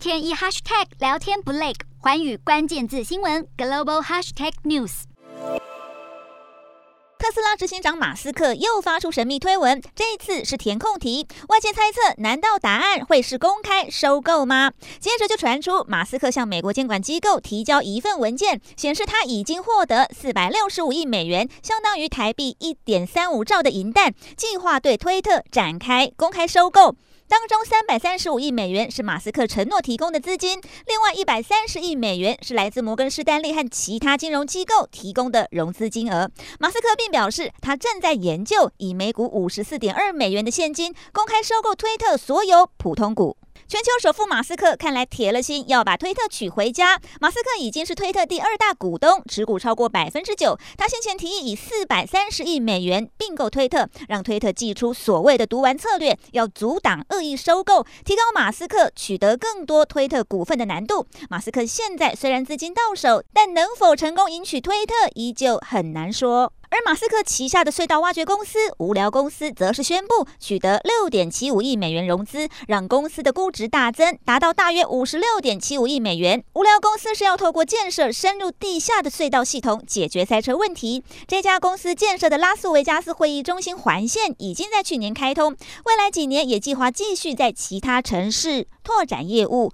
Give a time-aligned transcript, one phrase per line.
[0.00, 5.02] 天一 hashtag 聊天不累，寰宇关键字新闻 global hashtag news。
[7.18, 14.72] 特斯拉执行长马斯克又发出神秘推文，这次是填空题，外界猜测，难道答案会是公开收购吗？
[14.98, 26.96] 接着就传出马斯克向美国监管机构提交一份文件，显示他已经获得四百六十五亿美元，相当于台币一点三五兆的银弹，计划对推特展开公开收购。
[27.30, 36.28] 当中三百三十五亿美元是马斯克承诺提供的资金，另外一百三十亿美元是来自摩根士丹利和其他金融机构提供的融资金额。
[36.58, 43.36] 马斯克并表示，他正在研究以每股五十四点二美元的现金公开收购推特所有普通股。
[43.70, 47.00] 全球首富马斯克看来铁了心要把推特娶回家。
[47.20, 50.58] 马斯克已经是推特第二大股东，持股超过百分之九。
[50.76, 61.06] 他先前提议以四百三十亿美元并购推特，让推特祭出所谓的毒丸策略，要阻挡恶意收购，提高马斯克取得更多推特股份的难度。
[61.28, 66.52] 马斯克现在虽然资金到手，但能否成功赢取推特，依旧很难说。
[66.70, 76.44] 而马斯克旗下的隧道挖掘公司无聊公司则是宣布取得六点七五亿美元融资，让公司的估值大增，达到大约五十六点七五亿美元。
[76.54, 81.02] 无聊公司是要透过建设深入地下的隧道系统，解决塞车问题。
[81.26, 89.68] 这家公司建设的拉斯维加斯会议中心环线已经在去年开通，未来几年也计划继续在其他城市拓展业务。